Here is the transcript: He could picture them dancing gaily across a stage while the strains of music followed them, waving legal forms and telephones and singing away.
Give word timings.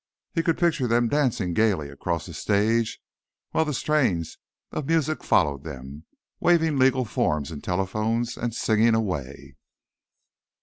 He 0.33 0.41
could 0.41 0.57
picture 0.57 0.87
them 0.87 1.09
dancing 1.09 1.53
gaily 1.53 1.87
across 1.91 2.27
a 2.27 2.33
stage 2.33 2.99
while 3.51 3.65
the 3.65 3.71
strains 3.71 4.39
of 4.71 4.87
music 4.87 5.23
followed 5.23 5.63
them, 5.63 6.05
waving 6.39 6.79
legal 6.79 7.05
forms 7.05 7.51
and 7.51 7.63
telephones 7.63 8.35
and 8.35 8.51
singing 8.51 8.95
away. 8.95 9.57